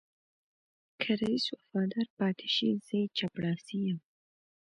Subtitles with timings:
[1.01, 3.99] که رئيس وفادار پاتې شي زه يې چپړاسی یم.